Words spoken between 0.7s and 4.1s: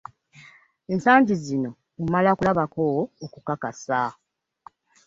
Ensangi zino omala kulabako okukakasa.